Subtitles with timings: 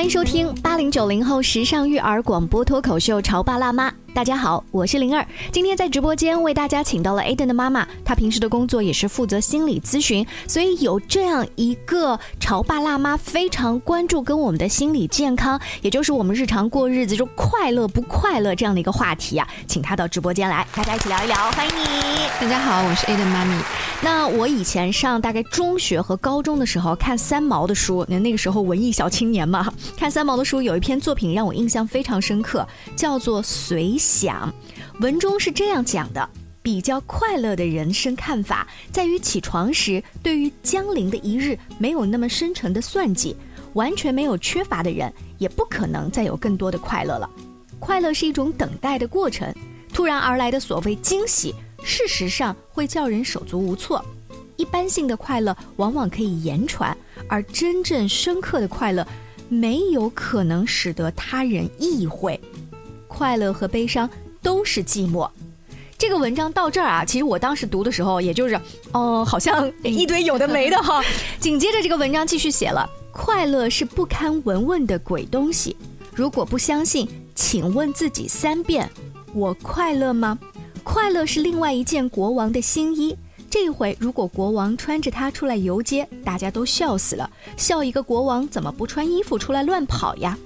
[0.00, 3.90] 欢迎收听八零九零后时尚育儿广播脱口秀《潮爸辣妈》。
[4.12, 5.24] 大家好，我是灵儿。
[5.52, 21.36] 今天在直播间为大家请到了 Aden 的妈妈，她平时的工作也是负责心理咨询，所以有这样一个潮爸辣妈非常关注跟我们的心理健康，也就是我们日常过日子中快乐不快乐这样的一个话题啊，请她到直播间来，大家一起聊一聊。
[21.52, 21.84] 欢迎你，
[22.40, 23.56] 大家好，我是 Aden 妈咪。
[24.02, 32.66] 那我以前上大概中学和高中的时候看三毛的书，那那个时候文艺小青年嘛，看三毛的书有一篇作品让我印象非常深刻，
[32.96, 33.84] 叫做《随》。
[34.00, 34.52] 想，
[35.00, 36.28] 文中是这样讲的：
[36.62, 43.36] 比较快乐的人生看法，在于起床时对于将临的一日没有那么深沉的算计，
[43.74, 47.30] 完全没有缺乏的人，也不可能再有更多的快乐了。
[47.78, 49.54] 快乐是一种等待的过程，
[49.92, 51.54] 突然而来的所谓惊喜，
[51.84, 54.04] 事实上会叫人手足无措。
[54.56, 59.06] 一般性的快乐往往可以言传，而真正深刻的快乐，
[59.48, 62.38] 没有可能使得他人意会。
[63.10, 64.08] 快乐和悲伤
[64.40, 65.28] 都是寂寞。
[65.98, 68.58] 这个文章到这儿啊，其实我当时读的时候，也就是，
[68.92, 71.02] 哦，好像一堆有的没的哈。
[71.38, 75.76] 紧接着这个文章继续写了：快乐是不堪闻问的鬼东西。
[76.14, 78.88] 如果不相信，请问自己三遍：
[79.34, 80.38] 我快乐吗？
[80.82, 83.14] 快乐是另外一件国王的新衣。
[83.50, 87.28] 这回如果国王穿着它出来游街，大家都笑死了。
[87.56, 90.38] 笑一个国王怎么不穿衣服出来乱跑呀？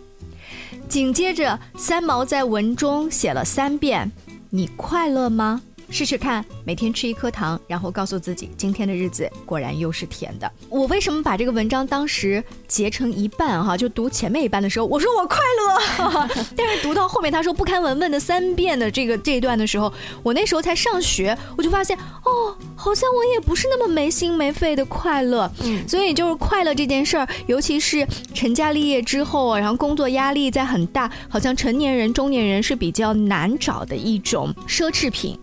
[0.88, 4.10] 紧接着，三毛在文中写了三遍
[4.50, 5.62] ：“你快乐吗？”
[5.94, 10.52] 试试看，每天吃一颗糖，然后告诉自己，今天的日子果然又是甜的。
[10.68, 13.76] 我为什么把这个文章当时截成一半哈？
[13.76, 19.92] 就读前面一半的时候，我说我快乐， 但是读到后面他说不堪文问的三遍的这个这一段的时候，
[20.24, 25.48] 我那时候才上学，我就发现哦，好像我也不是那么没心没肺的快乐。
[25.62, 35.38] 嗯，所以就是快乐这件事儿，尤其是成家立业之后，然后工作压力在很大，好像成年人、中年人是比较难找的一种奢侈品。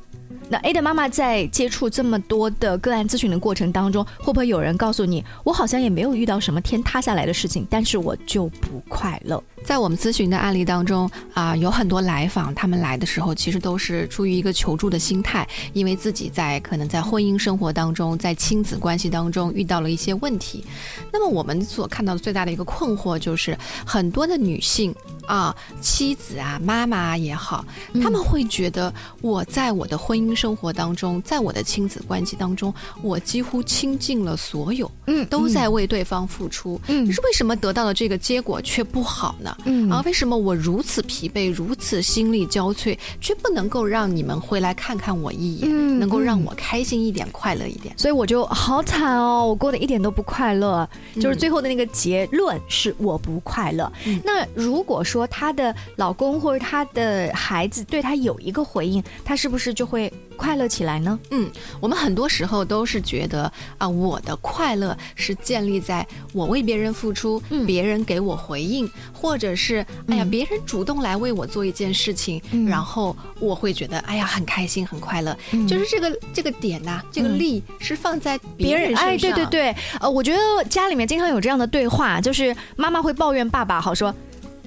[0.52, 9.42] 那 A 的妈妈在接触这么多的个案咨询的过程当中，会不会有人告诉你，我好像也没有遇到什么天塌下来的事情，但是我就不快乐？
[9.64, 20.66] 在我们咨询的案例当中啊，有很多来访，他们来的时候其实都是出于一个求助的心态，因为自己在可能在婚姻生活当中，在亲子关系当中遇到了一些问题。
[21.12, 24.94] 那么我们所看到的最大的一个困惑就是，很多的女性
[25.26, 27.64] 啊，妻子啊，妈妈也好，
[28.02, 39.51] 他们会觉得我在我的婚姻生活当中，在我的亲子关系当中，我几乎倾尽了所有，嗯，都在为对方付出，嗯，是为什么得到的这个结果却不好呢？
[39.66, 47.94] 嗯，啊，为什么我如此疲惫，如此心力交瘁，却不能够让你们回来看看我一眼，嗯，能够让我开心一点，快乐一点？
[47.98, 53.92] 所以我就好惨哦，我过得一点都不快乐，就是最后的那个结论是我不快乐。
[54.24, 60.12] 那如果说她的老公或者她的孩子对她有一个回应，她是不是就会？
[60.38, 61.20] 快乐起来呢？
[61.30, 61.48] 嗯，
[61.80, 75.36] 我们很多时候都是觉得啊，我的快乐是建立在我为别人付出，别人给我回应，或者是哎呀，别人主动来为我做一件事情，然后我会觉得哎呀，很开心，很快乐。
[75.68, 79.06] 就是这个这个点呐，这个力是放在别人身上。
[79.06, 84.14] 哎，对对对，呃，我觉得家里面经常有这样的对话，就是妈妈会抱怨爸爸，好说。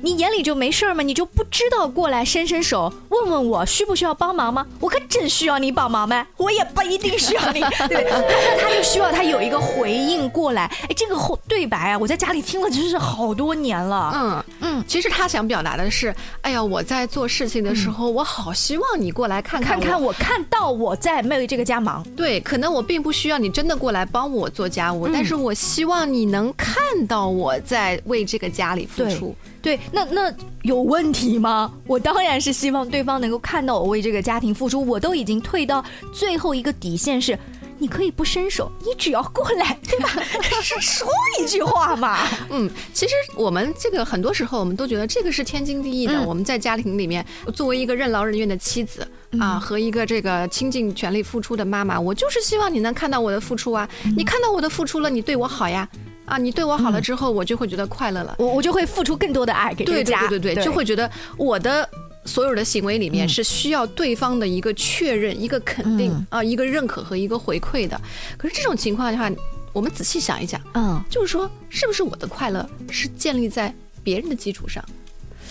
[0.04, 1.02] 你眼里就没事儿吗？
[1.02, 4.66] 你就不知道过来伸伸手问问我需不需要帮忙吗？
[4.78, 6.26] 我可真需要你帮忙呗！
[6.36, 7.60] 我也不一定需要你。
[7.88, 8.20] 对，他
[8.60, 10.64] 他就需要他有一个回应过来。
[10.82, 14.12] 哎，这个后对白啊，我在家里听了真是好多年了。
[14.14, 22.04] 嗯嗯，其实他想表达的是，哎呀，我在做事情的时候，我好希望你过来看看看我，看到我在为这个家忙。
[22.14, 26.76] 对，可能我并不需要你真的过来帮我做家务，但是我希望你能看
[27.06, 29.34] 到我在为这个家里付出。
[29.64, 30.30] 对，那那
[30.60, 31.72] 有问题吗？
[31.86, 34.84] 我当然是希望对方能够看到我为这个家庭付出。
[34.84, 35.82] 我都已经退到
[36.12, 37.38] 最后一个底线是，
[37.78, 40.08] 你可以不伸手，你只要过来，对吧？
[40.60, 41.08] 是说
[41.40, 42.18] 一句话嘛。
[42.50, 46.22] 嗯，其实我们这个很多时候我们都觉得这个是天经地义的。
[46.26, 47.24] 我们在家庭里面，
[47.54, 49.08] 作为一个任劳任怨的妻子
[49.40, 53.88] 啊，和一个这个倾尽全力付出的妈妈，我就是希望你能看到我的付出啊。
[54.14, 55.88] 你看到我的付出了，你对我好呀。
[56.24, 58.34] 啊，你对我好了之后，我就会觉得快乐了。
[58.38, 61.88] 我我就会付出更多的爱给这个家，对对对，就会觉得我的
[62.24, 68.00] 所有的行为里面是需要对方的一个确认、一个肯定啊、一个认可和一个回馈的。
[68.38, 69.30] 可是这种情况的话，
[69.72, 74.82] 我们仔细想一想，嗯，就是说，是不是我的快乐是建立在别人的基础上？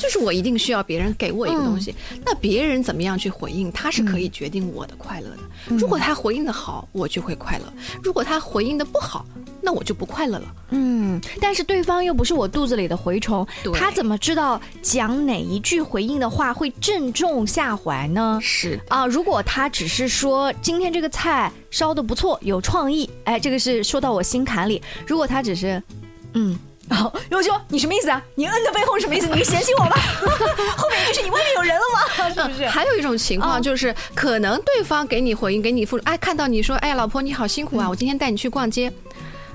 [0.04, 1.96] 就是我一定需要别人给我一个东西。
[2.26, 5.78] 那别人怎么样去回应，他是可以决定我的快乐的。
[5.78, 7.66] 如果他回应的好，我就会快乐；
[8.04, 9.26] 如果他回应的不好，
[9.62, 10.54] 那我就不快乐了。
[10.72, 18.38] 嗯，但是对方又不是我肚子里的蛔虫，他怎么知道讲哪一句回应的话会正中下怀呢？
[18.42, 24.82] 是啊，如果他只是说今天这个菜烧的不错，有创意，哎，这个是说到我心坎里。
[25.08, 25.82] 如果他只是，
[26.34, 26.60] 嗯。
[26.90, 28.22] 哦，优秀，你什么意思啊？
[28.36, 29.28] 你摁的背后什么意思？
[29.34, 29.92] 你嫌弃我吗？
[30.78, 32.30] 后面就是你外面有人了吗？
[32.30, 32.68] 是不是？
[32.68, 38.92] 还有一种情况就是，可能对方给你回应，给你付，哎，看到你说，哎呀，老婆你好辛苦啊，我今天带你去逛街，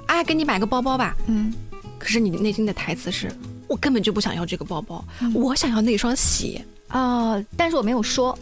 [0.07, 1.15] 哎，给你买个包包吧。
[1.27, 1.53] 嗯。
[1.99, 3.31] 可是你内心的台词是，
[3.67, 5.05] 我根本就不想要这个包包，
[5.35, 7.43] 我想要那双鞋啊。
[7.57, 8.37] 但是我没有说，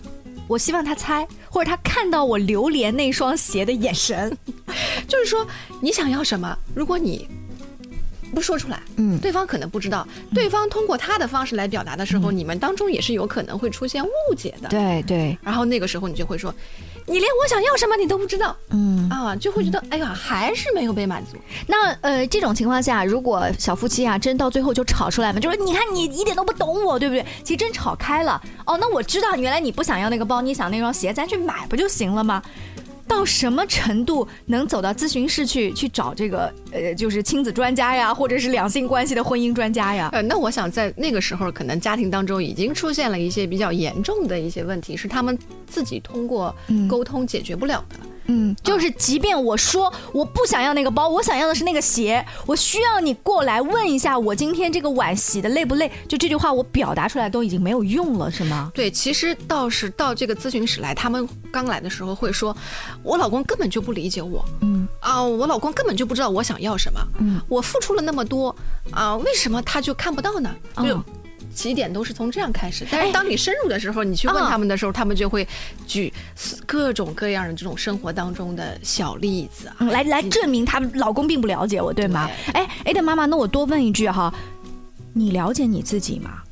[0.47, 4.37] 我希望他猜，或者他看到我流连那双鞋的眼神，
[5.09, 5.45] 就是说
[5.81, 6.57] 你想要什么？
[6.75, 7.27] 如果你。
[8.35, 15.39] 不说出来，嗯，对方可能不知道，对方通过他的方式来表达的时候，你们当中也是有可能会出现误解的，对对。
[15.43, 16.53] 然后那个时候你就会说，
[17.07, 21.37] 你连我想要什么你都不知道，嗯啊，就会觉得哎呀，还是没有被满足。
[21.67, 27.25] 那呃，这种情况下，如果小夫妻啊，真到最后就吵出来嘛，就是你看你一点都不懂我，对不对？
[27.45, 32.43] 其实真吵开了，哦，那我知道原来你不想要那个包，你想那双鞋，咱去买不就行了吗？
[33.09, 40.11] 到什么程度能走到咨询室去去找这个呃，就是亲子专家呀，或者是两性关系的婚姻专家呀？
[40.13, 46.55] 呃，那我想在那个时候，可能家庭当中已经出现了一些比较严重的一些问题，是他们自己通过
[46.89, 47.97] 沟通解决不了的。
[48.03, 48.11] 嗯，
[48.63, 55.91] 就是即便我说我不想要那个包，我想要的是那个鞋，我需要你过来问一下，我今天这个碗洗的累不累？
[56.09, 58.71] 就这句话我表达出来都已经没有用了，是吗？
[58.75, 62.57] 对，其实倒是到这个咨询室来，他们刚来的时候会说，
[63.03, 68.55] 我老公根本就不理解我，嗯啊，我老公根本就不知道我想要什么，嗯，我付出了那么多
[68.91, 70.55] 啊，为什么他就看不到呢？
[70.77, 71.01] 就。
[71.57, 75.49] 起点都是从这样开始，但是当你深入的时候，你去问他们的时候，他们就会
[75.87, 76.13] 举
[76.67, 82.31] 各种各样的这种生活当中的小例子啊，来来证明他们老公并不了解我，对吗？
[82.53, 84.33] 哎哎的妈妈，那我多问一句哈，
[85.15, 86.43] 你了解你自己吗？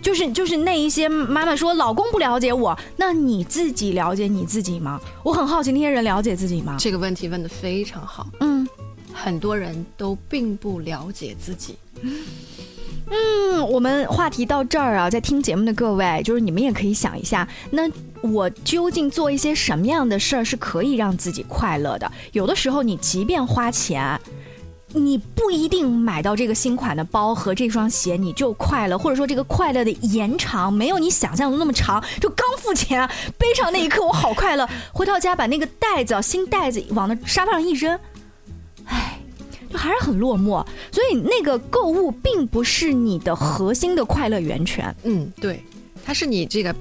[0.00, 5.00] 就是就是那一些妈妈说老公不了解我，那你自己了解你自己吗？
[5.22, 6.76] 我很好奇那些人了解自己吗？
[6.78, 8.66] 这个问题问的非常好，嗯，
[9.12, 11.76] 很多人都并不了解自己。
[12.02, 12.22] 嗯，
[13.10, 17.82] 嗯我们话题到这儿啊，在听节目的各位，就是你们也可以想一下，那
[18.22, 22.10] 我究竟做一些什么样的事儿是可以让自己快乐的？
[22.32, 24.18] 有的时候，你即便花钱，
[24.94, 32.02] 你不一定买到这个新款的包和这双鞋你就快乐，或者说这个快乐的延长没有你想象的那么长。
[32.20, 37.98] 就刚付钱，背上那一刻我好快乐，回到家把那个袋子新袋子往那沙发上一扔，
[39.78, 44.94] 还是很落寞，所以那个购物并不是你的核心的快乐源泉。
[45.02, 45.62] 嗯，对，
[46.04, 46.74] 它是你这个。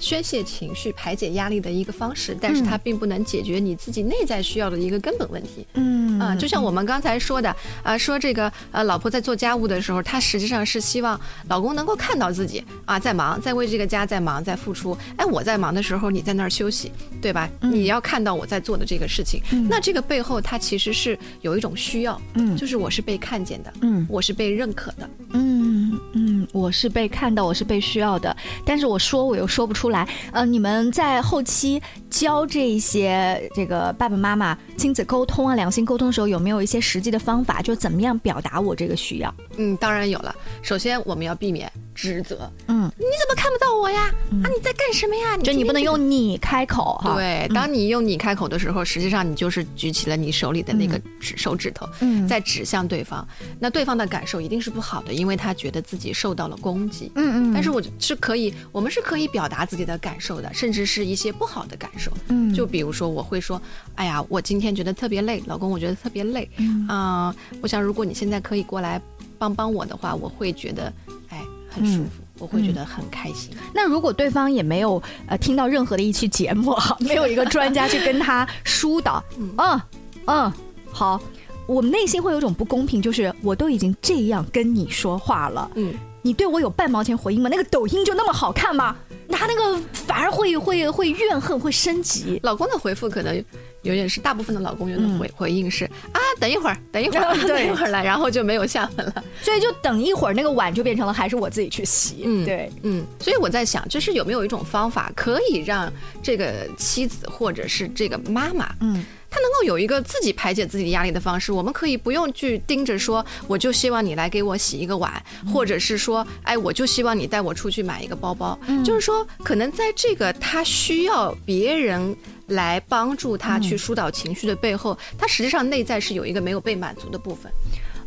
[0.00, 5.66] 宣泄情绪、排解压力的一个方式，但是它并不能解决你自己内在需要的一个根本问题。
[5.74, 11.18] 嗯啊，就像我们刚才说的啊，说这个呃，老婆在做家务的时候，她实际上是希望
[11.48, 14.96] 老公能够看到自己啊，在忙，在为这个家在忙，在付出。
[15.16, 17.48] 哎，我在忙的时候，你在那儿休息，对吧？
[17.60, 19.42] 你要看到我在做的这个事情。
[19.68, 29.89] 那这个背后，它其实是有一种需要，嗯，就是我是被看见的，嗯，我是被认可的，嗯嗯，我是被看到，我是被需要的，但是我说我又说不出。
[29.90, 39.34] 来，呃，你们在后期教这些这个爸爸妈妈亲子沟通啊、两性沟通的时候，有没有一些实际的方法，就怎么样表达我这个需要？
[39.56, 40.34] 嗯，当然有了。
[40.62, 41.70] 首先，我们要避免。
[41.92, 44.06] 指责，嗯，你怎么看不到我呀？
[44.42, 45.36] 啊，你在干什么呀？
[45.44, 47.14] 就你不能用你开口哈。
[47.14, 53.26] 对，当你用你开口的时候，实际上你就是举起了你手里的那个指手指头，嗯，在指向对方。
[53.58, 57.12] 那对方的感受一定是不好的，因为他觉得自己受到了攻击。
[57.16, 57.52] 嗯嗯。
[57.52, 62.10] 但是我是可以，我们是可以表达自己的感受的，甚至是一些不好的感受。
[62.28, 62.54] 嗯。
[62.54, 63.60] 就比如说，我会说，
[63.96, 66.48] 哎呀，我今天觉得特别累，老公，我觉得特别累。
[66.56, 66.86] 嗯。
[66.88, 68.98] 啊，我想如果你现在可以过来
[69.40, 70.92] 帮帮我的话，我会觉得
[71.30, 71.42] 哎。
[71.72, 73.54] 很舒服，我会觉得很开心。
[73.72, 79.80] 那如果对方也没有呃听到任何的一期节目， 没有一个专家去跟他疏导，嗯
[80.26, 80.52] 嗯，
[80.90, 81.20] 好，
[81.68, 87.48] 我们内心会有种不公平，就是我都已经这样跟你说话了，嗯，你对我有半毛钱回应吗？
[87.48, 88.96] 那个抖音就那么好看吗？
[89.30, 92.38] 他那个反而会会会怨恨，会升级。
[92.42, 93.42] 老公的回复可能。
[93.82, 99.24] 有点是大部分的老公有的回回应是啊，等一会儿，等一会儿， 等一会儿来，然后就没有下文了。
[99.40, 102.24] 所以就等一会儿，那个碗就变成了还是我自己去洗。
[102.26, 103.02] 嗯，对，嗯。
[103.20, 105.90] 所以我在想，就是有没有一种方法可以让
[106.22, 111.52] 这个妻子或者是这个妈妈，嗯，他能够有一个自己排解自己的压力的方式。
[111.52, 115.22] 我们可以不用去盯着说，我就希望你来给我洗一个碗，
[115.52, 118.58] 或者是说，哎，我就希望你带我出去买一个包包。
[118.84, 122.16] 就是说，可能在这个他需要别人
[122.48, 127.50] 来帮助他去疏导情绪的背后，他实际上内在是有一个没有被满足的部分。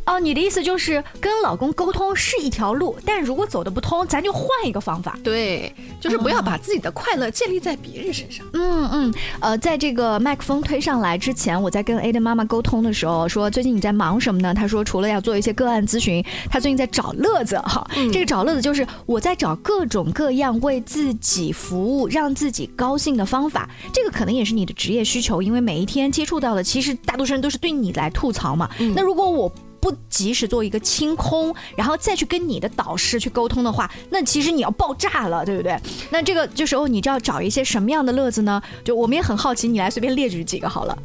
[0.06, 5.18] 哦，你的意思就是跟老公沟通是一条路，但如果走的不通，咱就换一个方法。
[5.22, 8.46] 对，就是不要把自己的快乐建立在别人身上。
[8.52, 14.52] 嗯嗯，呃，在这个麦克风推上来之前，我在跟 A 的妈妈沟通的时候说，最近你在忙什么呢？
[14.52, 17.86] 她说除了要做一些个案咨询，她最近在找乐子哈。
[18.12, 23.68] 这个找乐子就是我在找各种各样为自己服务、让自己高兴的方法。
[23.92, 28.68] 这个可能也是你的职业需求，因为每一天接触到的，其实大多数人都是对你来吐槽嘛。
[28.94, 29.50] 那如果我
[29.84, 35.78] 不及时做一个清空，然后再去跟你的导师去沟通的话，那其实你要爆炸了，对不对？
[36.08, 38.62] 那这个这时候你就要找一些什么样的乐子呢？
[38.82, 40.96] 就我们也很好奇，你来随便列举几个好了。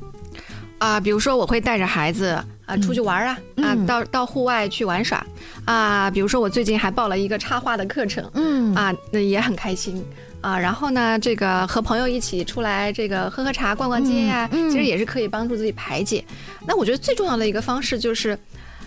[0.78, 5.22] 啊，比如说我会带着孩子啊出去玩啊，啊到到户外去玩耍
[5.66, 6.10] 啊。
[6.10, 10.02] 比如说我最近还报了一个插画的课程，嗯啊，那也很开心
[10.40, 10.58] 啊。
[10.58, 16.24] 然后呢，这个和朋友一起出来这个喝喝茶、逛逛街呀，其实也是可以帮助自己排解。
[16.66, 18.40] 那我觉得最重要的一个方式就是。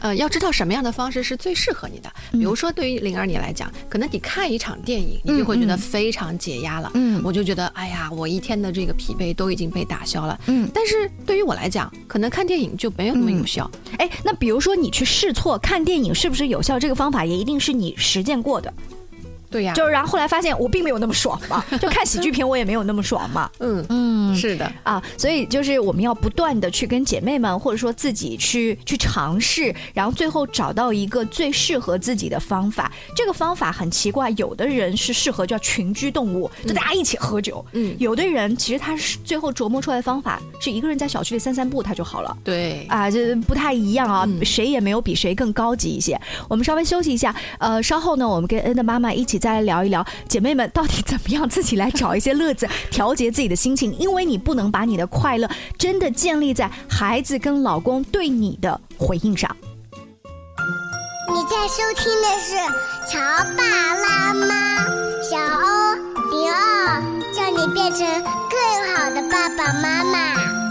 [0.02, 2.12] 呃，要知道什么样的方式是最适合你的。
[2.32, 6.90] 比如说，对于灵儿你来讲，可能你看一场电影，你就会觉得非常解压了。
[6.94, 10.38] 嗯，我就觉得，哎呀，我一天的这个疲惫都已经被打消了。
[10.46, 13.70] 嗯，但是对于我来讲，可能看电影就没有那么有效。
[13.98, 16.80] 哎，那比如说你去试错看电影是不是有效？
[16.80, 18.74] 这个方法也一定是你实践过的。
[19.52, 23.48] 对呀，就是然后后来发现我并没有那么爽嘛， 就看喜剧片我也没有那么爽嘛。
[23.60, 32.90] 嗯嗯，是的啊，所以就是我们要不断的去跟姐妹们或者说自己去去尝试，然后最后找到一个最适合自己的方法。
[33.14, 37.62] 这个方法很奇怪，有的人是适合叫群居动物，就大家一起喝酒。
[37.72, 42.34] 嗯，有的人其实他是最后琢磨出来的方法是一个人在小区里散散步，他就好了。
[42.42, 46.18] 对啊，这不太一样啊，谁也没有比谁更高级一些。
[46.48, 49.41] 我们稍微休息一下，呃，稍后呢，我们跟恩的妈妈一起。
[49.42, 53.92] 再来聊一聊，姐妹们到底怎么样自己来找一些乐子，调节自己的心情？
[53.98, 59.50] 因为你不能把你的快乐真的建立在孩子跟老公对你的回应上。
[61.34, 62.54] 你在收听的是
[63.10, 63.18] 《乔
[63.56, 63.64] 爸
[63.96, 64.86] 拉妈》，
[65.28, 65.96] 小欧
[66.30, 67.02] 零二，
[67.34, 68.06] 叫你变成
[68.48, 70.61] 更好的爸爸妈妈。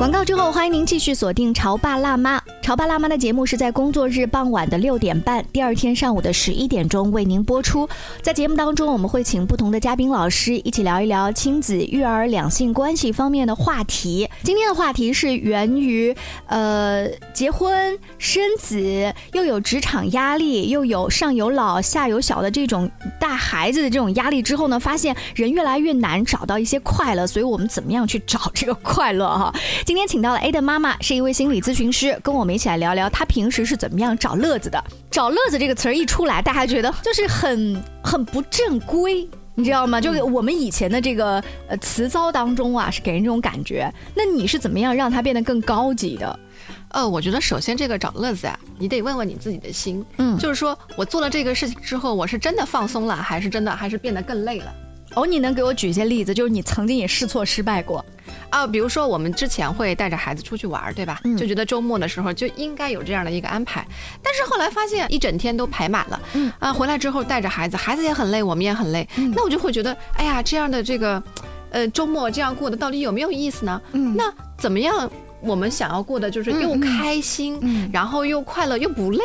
[0.00, 2.38] 广告之后，欢迎您继续锁定《潮爸辣妈》。
[2.62, 7.86] 《潮爸辣妈》的节目是在工作日傍晚的六点半，第二天上午的十一点钟为您播出。
[8.22, 14.26] 在节目当中，我们会请不同的嘉宾老师一起聊一聊亲子、育儿、两性关系方面的话题。
[14.42, 16.16] 今天的话题是源于
[16.46, 29.52] 呃结婚生子，又有职场压力，又有上有老下有小的这种带孩子的这种压力之后呢，发现人越来越难找到一些快乐，所以我们怎么样去找这个快乐哈？
[29.90, 34.80] 今天请到了 A 的妈妈，是一位心理咨询师，跟我们一起来聊聊她平时是怎么样找乐子的。
[35.10, 40.00] 找乐子这个词儿一出来，大家觉得就是很很不正规，你知道吗？
[40.00, 43.92] 就我们以前的这个呃词糟当中啊，是给人这种感觉。
[44.14, 46.38] 那你是怎么样让它变得更高级的？
[46.90, 54.72] 呃，我觉得首先这个找乐子啊，你得问问你自己的心，嗯，就是说我做了这个事情之后，我是真的放松了，还是真的还是变得更累了？
[55.14, 56.32] 哦，你能给我举一些例子？
[56.32, 58.04] 就是你曾经也试错失败过。
[58.48, 61.20] 啊，比如说我们之前会带着孩子出去玩，对吧？
[61.38, 63.86] 就觉得周末的时候就应该有这样的一个安排，
[64.22, 71.22] 但是后来发现一整天都排满了，嗯啊，回来之后带着孩子，孩子也很累，我们也很累，那我就会觉得，哎呀，这样的这个，
[71.70, 73.80] 呃，周末这样过的到底有没有意思呢？
[73.92, 75.10] 嗯，那怎么样？
[75.40, 79.20] 我们想要过的就是又开心，然后又快乐又不累。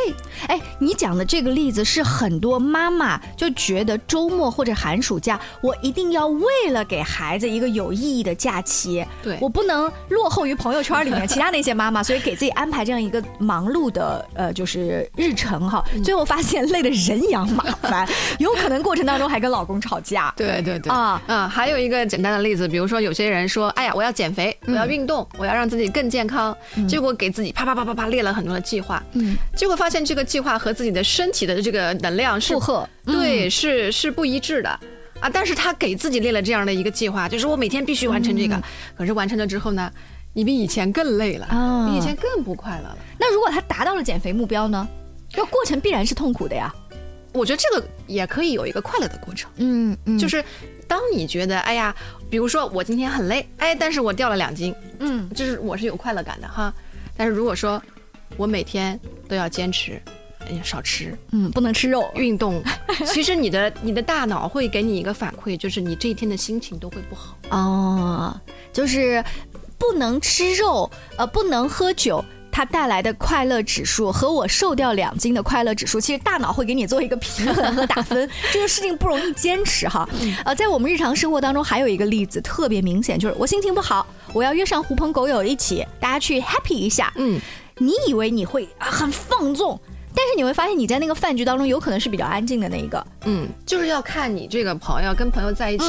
[0.47, 15.83] 哎，你讲的这个例子是很多妈妈就觉得周末或者寒暑假，我一定要为了给孩子一个有意义的假期，对我不能落后于朋友圈里面其他那些妈妈，所以给自己安排这样一个忙碌的呃就是日程哈。
[16.03, 18.07] 最后发现累得人仰马翻，
[18.39, 20.33] 有可能过程当中还跟老公吵架。
[20.37, 21.47] 对对对啊啊！
[21.47, 26.04] 还有一个简单的例子，比如说有些人说，哎呀，我要减肥，我要运动，我要让自己更。
[26.09, 26.55] 健康，
[26.87, 34.69] 结果给自己啪啪啪啪啪列了很多的计划，嗯，结果发现这个计划和自己的身体的这个能量负荷，对，是是不一致的
[35.19, 35.29] 啊。
[35.29, 38.61] 但是他给自己列了这样的一个计划，就是我每天必须完成这个。
[38.97, 39.91] 可是完成了之后呢，
[40.33, 41.47] 你比以前更累了，
[41.89, 42.97] 比以前更不快乐了。
[43.19, 44.87] 那如果他达到了减肥目标呢？
[45.29, 46.73] 这过程必然是痛苦的呀。
[47.33, 50.43] 我觉得这个也可以有一个快乐的过程，嗯嗯，就是。
[50.87, 51.95] 当你觉得哎呀，
[52.29, 56.73] 比如说我今天很累，哎，但是我掉了两斤，嗯，就是我是有快乐感的哈。
[57.15, 57.81] 但是如果说
[58.37, 60.01] 我每天都要坚持，
[60.41, 62.09] 哎少吃，嗯，不能吃肉。
[62.15, 62.61] 运动。
[63.05, 67.37] 其实你的你的大脑会给你一个反馈，就是你这一天的心情都会不好。
[67.49, 68.41] 哦，
[68.73, 69.23] 就是
[69.77, 72.23] 不能吃肉，呃，不能喝酒。
[72.55, 78.29] 它带来的快乐指数和我瘦掉两斤的快乐指数，其实大脑会给你做一个平衡和打分。
[78.49, 80.07] 这个事情不容易坚持哈。
[80.45, 87.11] 呃，在我们日常生活当中，还有一个例子特别明显，就是我心情不好，我要约上狐朋狗友一起，大家去 happy 一下。
[87.17, 87.37] 嗯，
[87.77, 89.77] 你以为你会啊很放纵？
[90.15, 93.05] 但是你会发现，你在那个饭局当中，有可能是比较安静的那一个。
[93.25, 95.85] 嗯，就是要看你这个朋友跟朋友在一起，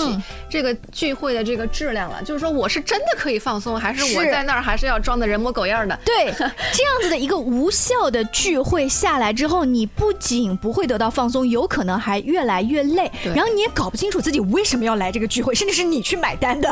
[0.50, 2.22] 这个聚会的这个质量了。
[2.22, 5.96] 就是说，我是真的可以放松，还是我在那儿还是要装的人模狗样的？
[6.04, 13.10] 对，这样子的一个无效的聚会下来之后，你不仅不会得到放松，有可能还越来越累。
[13.34, 16.68] 然后你也搞不清楚自己为什么要来这个聚会，甚至是你去买单的。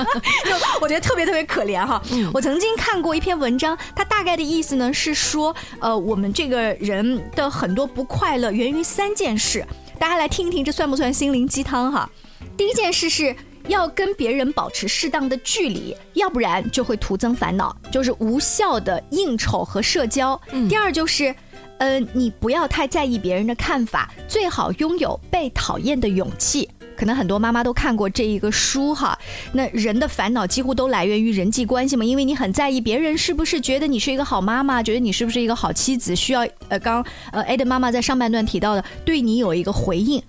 [0.80, 2.00] 我觉得特别特别可怜哈。
[2.32, 6.77] 我曾经看过一篇文章，它大概的意思呢是说，呃，我们这个。
[6.78, 9.64] 人的很多不快乐源于三件事，
[9.98, 12.08] 大家来听一听，这算不算心灵鸡汤哈？
[12.56, 13.34] 第一件事是
[13.66, 20.40] 要跟别人保持适当的距离，要不然就会徒增烦恼，就是无效的应酬和社交。
[20.68, 21.34] 第二就是，
[21.78, 26.68] 呃，你不要太在意别人的看法，最好拥有被讨厌的勇气。
[26.96, 29.16] 可能很多妈妈都看过这一个书哈，
[29.52, 40.20] 那人的烦恼几乎都来源于人际关系嘛，因为你很在意别人是不是觉得你是一个好妈妈，觉得你是不是一个好妻子，需要呃刚呃艾的妈妈在上半段提到的，对你有一个回应。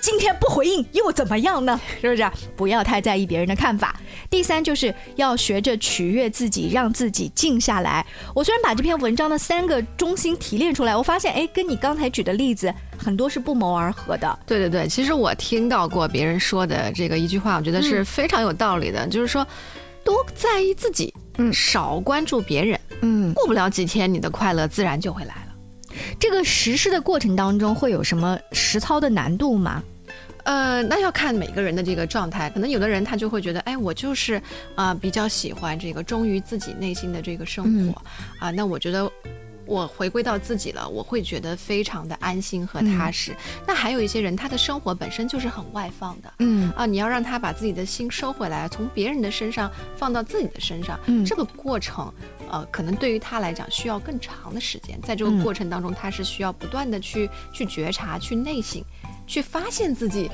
[0.00, 1.80] 今天不回应又怎么样呢？
[2.00, 2.30] 是不是？
[2.56, 3.98] 不要太在意别人的看法。
[4.30, 8.04] 第三，就是要学着取悦自己，让自己静下来。
[8.34, 14.38] 我虽然把这篇文章的三个中心提炼出来，我发现，哎，跟你刚才举的例子很多是不谋而合的。
[14.46, 19.46] 对对对，其实我听到过别人说的这个一句话，我觉得是非常有道理的，就是说，
[20.04, 25.45] 多在意自己，嗯，少关注别人，嗯，过不了几天，你的快乐自然就会来了。
[26.18, 29.82] 这个实施的过程当中会有什么实操的难度吗？
[30.44, 34.40] 呃，那要看每个人的这个状态，可能有的人他就会觉得，哎，我就是
[34.74, 38.02] 啊比较喜欢这个忠于自己内心的这个生活
[38.38, 39.10] 啊，那我觉得。
[39.68, 43.34] 我回归到自己了，我会觉得非常的安心和踏实。
[43.66, 52.14] 那还有一些人，他的生活本身就是很外放的，嗯啊，你要让他把自己的心收回来，从别人的身上放到自己的身上，这个过程，
[52.56, 55.00] 呃，可能对于他来讲需要更长的时间。
[55.02, 58.82] 在这个过程当中，他是需要不断的去去觉察、去内省、
[59.26, 60.30] 去发现自己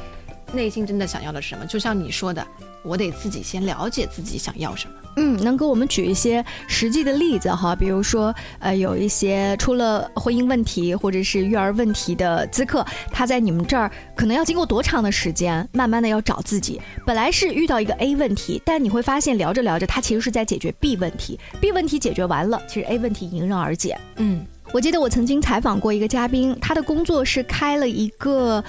[0.53, 1.67] 内心真的想要的是什么。
[1.67, 2.47] 就像你说的。
[2.85, 4.95] 我得自己先了解自己想要什么。
[5.17, 7.77] 嗯，能给我们举一些实际的例子哈？
[7.77, 16.81] 比如说，呃，有一些出了婚姻问题或者是育儿问题的咨客，他在你们这儿可能要经过多长的时间，慢慢的要找自己。
[17.07, 21.39] 本来是遇到一个 A 问题，但你会发现聊着聊着，他其实是在解决 B 问题。
[21.61, 23.99] B 问题解决完了，其实 A 问题迎刃而解。
[24.17, 28.65] 嗯，我记得我曾经采访过一个嘉宾，他的工作是开了一个。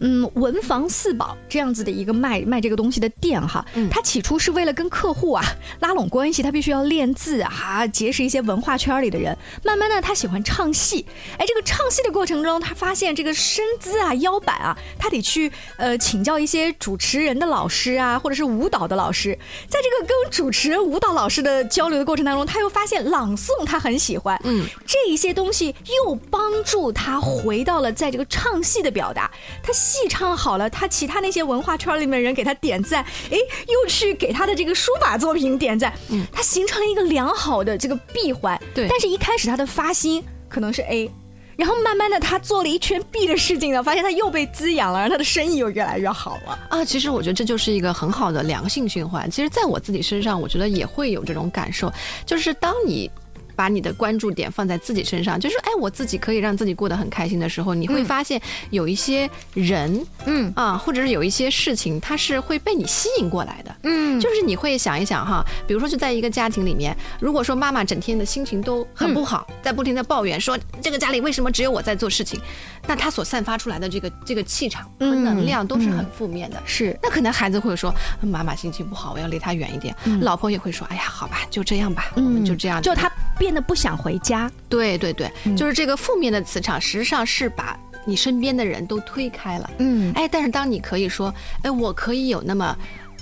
[0.00, 5.44] 嗯，文房四宝这样子的一个卖卖这个东西的店哈，他起初是为了跟客户啊
[5.80, 9.36] 拉拢关系，他必须要练字啊，结识一些文化圈里的人。
[9.62, 11.04] 慢慢的，他喜欢唱戏，
[11.36, 19.38] 哎，这个唱戏的过程中，他发现这个身姿啊、腰板啊，他得去呃请教一些主持人的老师啊，或者是舞蹈的老师。
[19.68, 29.30] 在这个跟主持人、舞蹈老师的交流的过程当中，他又发现朗诵他很喜欢，嗯，这一些东西又帮助他回到了在这个唱戏的表达，
[29.62, 29.70] 他。
[29.90, 38.56] 戏唱好了，他其他那些文化圈里面人给他点赞，哎，又去给他的这个书法作品点赞，嗯，他形成了一个良好的这个闭环。
[38.72, 41.10] 对，但是一开始他的发心可能是 A，
[41.56, 46.58] 然后慢慢的他做了一圈 B 的事情呢，发现他又被滋养了，然后他的生意又越来越好了。
[46.68, 49.28] 啊，其实我觉得这就是一个很好的良性循环。
[49.28, 51.92] 其实，在我自己身上，我觉得也会有这种感受，
[52.24, 53.10] 就是当你。
[53.56, 60.52] 把你的关注点放在自己身上，就是哎，我自己可以让自己过得很开心的时候，你会发现有一些人，嗯。
[60.56, 72.40] 啊，或者是有一些事情，它是会被你吸引过来的，嗯，就是你会想一想哈，比如说就在一个家庭里面，如果说妈妈整天的心情都很不好，在不停的抱怨说这个家里为什么只有我在做事情，
[72.86, 76.98] 那她所散发出来的这个这个气场和能量都是很负面的，是。
[77.02, 83.10] 那可能孩子会说妈妈心情不好，我要离她远一点，老婆也会说哎呀，好吧，就这样吧，我们就这样，就他
[83.40, 83.50] 变。
[83.50, 89.68] 得不想回家，对对对，就是这个负面的磁场，实际上是把你身边的人都推开了。
[89.78, 92.78] 嗯，哎，但是当你可以说，哎，我可以有那么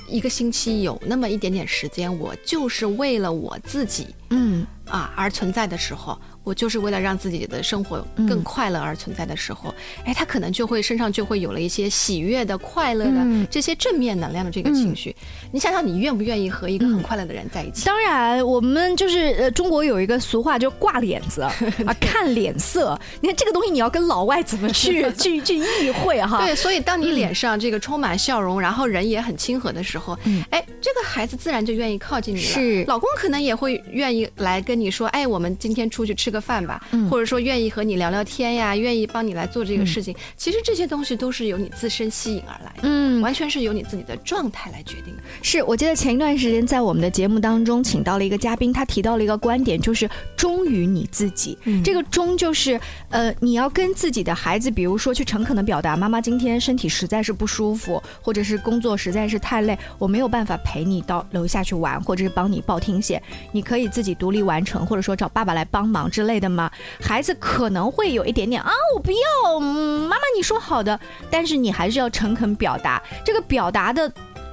[0.06, 6.18] 一个星期，有那么一点点时间，我就是为了我自己，嗯啊而存在的时候。
[6.44, 9.74] 我就是为了让自己的生活更快乐而存在的时候，
[10.06, 15.14] 哎，他可能就会身上就会有了一些喜悦的、快乐的这些正面能量的这个情绪。
[15.52, 17.84] 你想想，你愿不愿意和一个很快乐的人在一起？
[17.84, 21.42] 当然，我们就是呃，中国有一个俗话，就挂脸子
[21.84, 22.98] 啊，看脸色。
[23.20, 26.38] 你看这个东西，你要跟老外怎么去 去去意会哈？
[26.42, 32.46] 对，所以当你脸上这个充满笑容，然后人也很亲和的时候，哎，这个孩子自然就愿意靠近你了。
[32.46, 40.14] 是，老公可能也会愿意来跟你说，哎，我们今天出去吃个饭吧，或者说愿意和你聊聊天呀，愿意帮你来做这个事情。
[40.36, 45.22] 其实这些东西都是由你自身吸引而来的，嗯，完全是由你自己的状态来决定的。
[45.42, 51.58] 是我记得前一段时间在我们的节目当中，请到了一个嘉宾，他提到了一个观点，就是忠于你自己。
[51.84, 66.70] 这个忠就是，呃，你要跟自己的孩子，比如说去诚恳的表达，妈妈今天身体实在是不舒服，或者是工作实在是太累，我没有办法陪你到楼下去玩，或者是帮你报听写，你可以自己独立完成，或者说找爸爸来帮忙之类的吗？
[67.00, 70.98] 孩子可能会有一点点啊，我不要，妈妈你说好的，
[71.30, 74.12] 但是你还是要诚恳表达，这个表达的。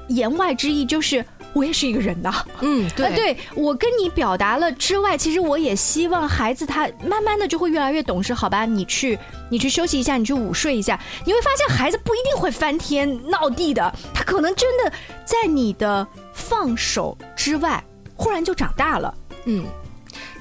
[0.10, 2.32] 言外之意就是，我也是一个人呐。
[2.62, 8.32] 嗯， 对，对我跟你表达了之外，其实我也希望孩子他慢慢的就会越来越懂事。
[8.32, 9.18] 好吧，你去，
[9.50, 14.94] 你去休息一下，你去午睡一下，你会发现孩子不一定会翻天闹地的，他可能真的
[15.26, 17.84] 在你的放手之外，
[18.16, 19.12] 忽然就长大了。
[19.46, 19.66] 嗯。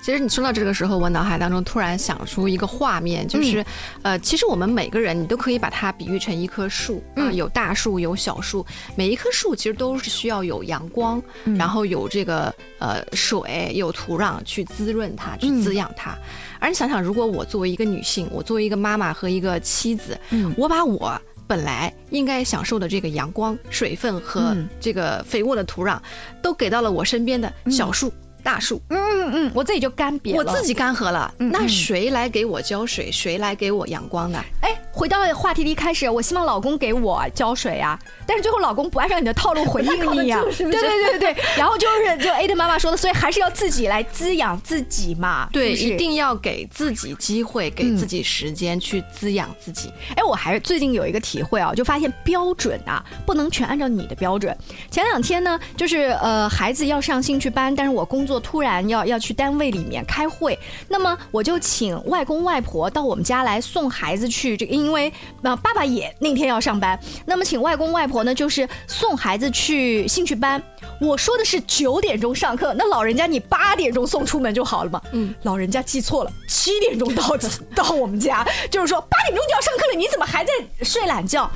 [0.03, 3.65] 其实你说到这个时候，我脑海当中突然想出一个画面，就是，
[4.03, 8.65] 呃，其实我们每个人，你都可以把它比喻成一棵树啊，有大树，有小树，
[8.97, 11.21] 每一棵树其实都是需要有阳光，
[11.57, 16.15] 然后有这个呃水，有土壤去滋润它，去滋养它。
[16.61, 20.17] 而你想想，如果我作为一个女性，我作为一个妈妈和一个妻子，
[20.55, 25.99] 我把我本来应该享受的这个阳光、水分和这个肥沃的土壤，
[26.43, 28.13] 都给到了我身边的小树。
[28.45, 33.11] 大树，嗯嗯嗯，我自己就干瘪了，我自己干涸了，那谁来给我浇水？
[33.11, 34.39] 谁来给我阳光呢？
[34.61, 49.93] 哎，回到话题的一开始，我希望老公给我浇水啊，但是最后老公不按照你的套路回应你呀，对对对对对， 然后就是就 A 的妈妈说的，所以还是要自己来滋养自己嘛，对，一定要给自己机会，给自己时间去滋养自己。
[50.17, 54.57] 哎，我还是最近有一个体会啊，就发现标准啊不能全按照你的标准。
[54.91, 58.35] 前两天呢，就是呃孩子要上兴趣班，但是我工作。
[58.45, 64.57] 突然要 要去单位里面开会，那么我就请外公外婆到我们家来送孩子去。
[64.57, 70.63] 这个因为那爸爸也那天要上班，那么请外公外婆呢，就是送孩子去兴趣班。
[71.01, 75.01] 我说的是九点钟上课，那老人家你八点钟送出门就好了嘛。
[75.13, 77.37] 嗯，老人家记错了，七点钟到
[77.75, 81.51] 到我们家，就是说八点钟就要上课了，你怎么还在睡懒觉？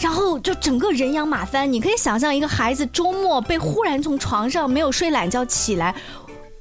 [0.00, 5.94] 然后就整个人仰马翻，你可以想象一个孩子周末被忽然从床上没有睡懒觉起来，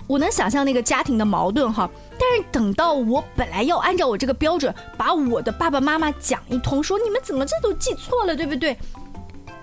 [0.05, 1.89] 我能想象那个家庭的矛盾哈。
[2.23, 8.71] 但是等到我本来要按照我这个标准把我的爸爸妈妈讲一通，说你们怎么这都记错了，对不对？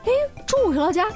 [0.05, 0.11] 哎，
[0.47, 1.07] 中午回到家，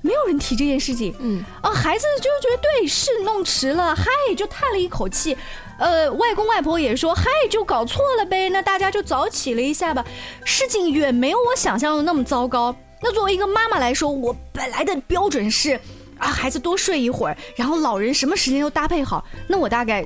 [0.00, 1.14] 没有人提这件事情。
[1.20, 5.36] 嗯，啊，孩子就觉得对，是弄迟了，嗨，就叹了一口气。
[5.78, 8.48] 呃，外公外婆也说，嗨，就搞错了呗。
[8.48, 10.04] 那大家就早起了一下吧。
[10.44, 12.74] 事情远没有我想象的那么糟糕。
[13.02, 15.78] 那作为一个妈妈来说，我本来的标准是，
[16.18, 19.24] 啊，孩子多睡一会儿，然后老人什么时间都搭配好。
[19.46, 20.04] 那我大概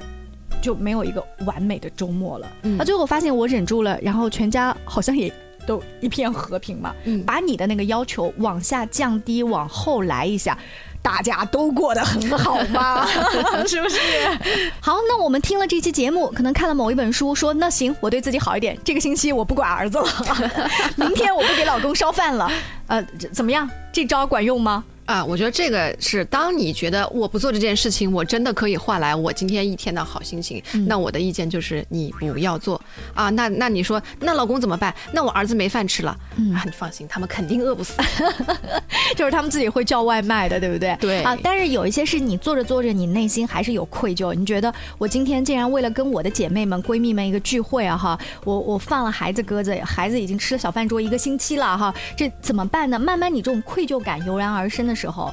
[0.63, 2.47] 就没有一个完美的周末了。
[2.63, 5.33] 那最后发现我忍住了，然后全家好像也
[5.67, 6.95] 都一片和平嘛。
[7.27, 10.57] 把你的那个要求往下降低，往后来一下。
[11.01, 13.07] 大家都过得很好吗？
[13.67, 13.99] 是不是？
[14.81, 18.77] 好，那我们听了这期节目，可能看了某一本书，说那行，我对自己好一点。
[18.85, 20.07] 这个星期我不管儿子了，
[20.97, 22.51] 明天我不给老公烧饭了。
[22.89, 23.71] 呃，怎么样？
[23.93, 24.85] 这招管用吗？
[25.09, 30.63] 啊，我觉得这个是当你觉得我不做这件事情，我真的可以换来我今天一天的好心情。
[30.87, 32.79] 那我的意见就是你不要做
[33.15, 33.31] 啊。
[33.31, 34.95] 那那你说那老公怎么办？
[35.15, 36.11] 那我儿子没饭吃了
[36.55, 36.61] 啊？
[36.67, 37.95] 你放心，他们肯定饿不死，
[39.17, 40.95] 就是他们自己会叫外卖的，对不对？
[41.01, 41.35] 对啊。
[41.43, 44.35] 但是有一些是你做着做着，你内心还是有愧疚。
[44.35, 52.99] 你觉得我今天竟然为了跟我的姐妹们、闺蜜们一个聚会啊，哈，我我放了孩子鸽子，孩子已经吃了小饭桌一个星期了，哈，这怎么办呢？
[52.99, 54.98] 慢慢你这种愧疚感油然而生的。
[54.99, 55.33] 时候，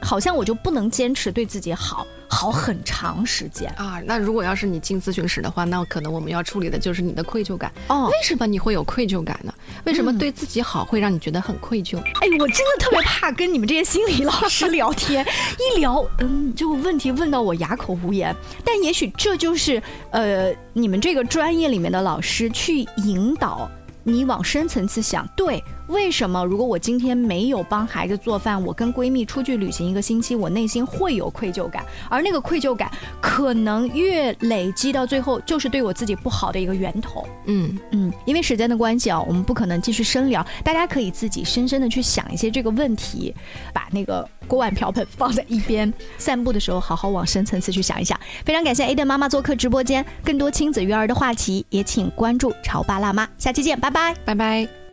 [0.00, 4.00] 好像我就不能坚持对自己好好很长时间啊。
[4.04, 7.70] 那如果要是你进咨询室的话，那可能我们要处理的就是你的愧疚感。
[7.88, 9.54] 哦，为什么你会有愧疚感呢？
[9.84, 11.98] 为什么对自己好会让你觉得很愧疚？
[11.98, 15.24] 哎，我真的特别怕跟你们这些心理老师聊天，
[15.76, 18.34] 一聊，嗯，就问题问到我哑口无言。
[18.64, 23.70] 但也许这就是呃，你们这个专业里面的老师去引导
[24.08, 25.62] 你往深层次想，对。
[25.88, 26.44] 为什么？
[26.44, 32.90] 如果我今天没有帮孩子做饭，我跟闺蜜出去旅行一个星期，我内心会有愧疚感，而那个愧疚感
[33.20, 37.24] 可能越累积到最后，就是对我自己不好的一个源头。
[37.44, 43.32] 嗯嗯，因为时间的关系啊，我们不可能继续深聊，大家可以自己深深的去想一些这个问题，
[43.72, 48.18] 把那个锅碗瓢盆放在一边，散步的时候好好往深层次去想一想。
[48.44, 54.85] 非常感谢 A 的妈妈做客直播间，更多亲子育儿的话题也请关注潮爸辣妈，下期见，拜拜，拜拜。